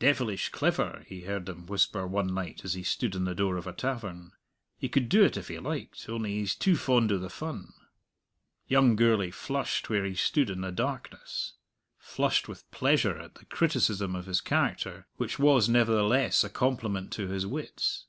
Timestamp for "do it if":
5.08-5.46